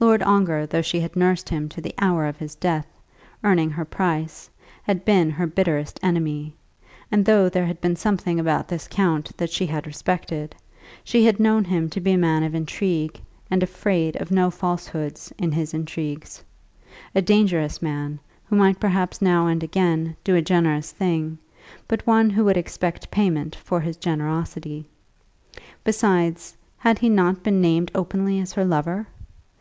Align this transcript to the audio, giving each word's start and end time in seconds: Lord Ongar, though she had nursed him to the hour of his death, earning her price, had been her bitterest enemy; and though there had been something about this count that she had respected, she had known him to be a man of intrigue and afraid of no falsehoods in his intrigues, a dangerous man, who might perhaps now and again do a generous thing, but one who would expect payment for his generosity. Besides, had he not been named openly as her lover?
Lord 0.00 0.24
Ongar, 0.24 0.66
though 0.66 0.82
she 0.82 0.98
had 0.98 1.14
nursed 1.14 1.48
him 1.48 1.68
to 1.68 1.80
the 1.80 1.94
hour 2.00 2.26
of 2.26 2.36
his 2.38 2.56
death, 2.56 2.88
earning 3.44 3.70
her 3.70 3.84
price, 3.84 4.50
had 4.82 5.04
been 5.04 5.30
her 5.30 5.46
bitterest 5.46 6.00
enemy; 6.02 6.56
and 7.12 7.24
though 7.24 7.48
there 7.48 7.66
had 7.66 7.80
been 7.80 7.94
something 7.94 8.40
about 8.40 8.66
this 8.66 8.88
count 8.88 9.30
that 9.36 9.50
she 9.50 9.66
had 9.66 9.86
respected, 9.86 10.56
she 11.04 11.24
had 11.24 11.38
known 11.38 11.62
him 11.62 11.88
to 11.90 12.00
be 12.00 12.10
a 12.14 12.18
man 12.18 12.42
of 12.42 12.56
intrigue 12.56 13.20
and 13.48 13.62
afraid 13.62 14.16
of 14.16 14.32
no 14.32 14.50
falsehoods 14.50 15.32
in 15.38 15.52
his 15.52 15.72
intrigues, 15.72 16.42
a 17.14 17.22
dangerous 17.22 17.80
man, 17.80 18.18
who 18.46 18.56
might 18.56 18.80
perhaps 18.80 19.22
now 19.22 19.46
and 19.46 19.62
again 19.62 20.16
do 20.24 20.34
a 20.34 20.42
generous 20.42 20.90
thing, 20.90 21.38
but 21.86 22.04
one 22.04 22.30
who 22.30 22.44
would 22.44 22.56
expect 22.56 23.12
payment 23.12 23.54
for 23.54 23.78
his 23.80 23.96
generosity. 23.96 24.84
Besides, 25.84 26.56
had 26.78 26.98
he 26.98 27.08
not 27.08 27.44
been 27.44 27.60
named 27.60 27.92
openly 27.94 28.40
as 28.40 28.54
her 28.54 28.64
lover? 28.64 29.06